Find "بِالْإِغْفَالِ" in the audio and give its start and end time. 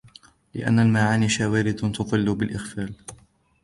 2.35-2.95